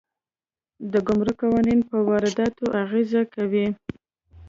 [0.91, 3.67] د ګمرک قوانین په وارداتو اغېز کوي.